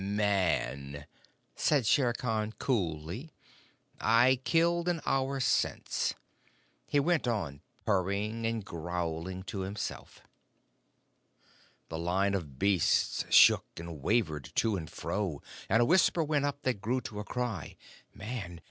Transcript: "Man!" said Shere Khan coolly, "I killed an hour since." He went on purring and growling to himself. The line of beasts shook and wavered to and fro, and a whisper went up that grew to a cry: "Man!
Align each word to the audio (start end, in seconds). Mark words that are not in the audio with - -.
"Man!" 0.03 1.05
said 1.55 1.85
Shere 1.85 2.11
Khan 2.13 2.53
coolly, 2.57 3.29
"I 3.99 4.39
killed 4.43 4.87
an 4.89 4.99
hour 5.05 5.39
since." 5.39 6.15
He 6.87 6.99
went 6.99 7.27
on 7.27 7.61
purring 7.85 8.43
and 8.43 8.65
growling 8.65 9.43
to 9.43 9.59
himself. 9.59 10.21
The 11.89 11.99
line 11.99 12.33
of 12.33 12.57
beasts 12.57 13.25
shook 13.29 13.67
and 13.77 14.01
wavered 14.01 14.49
to 14.55 14.75
and 14.75 14.89
fro, 14.89 15.43
and 15.69 15.83
a 15.83 15.85
whisper 15.85 16.23
went 16.23 16.45
up 16.45 16.63
that 16.63 16.81
grew 16.81 17.01
to 17.01 17.19
a 17.19 17.23
cry: 17.23 17.75
"Man! 18.11 18.59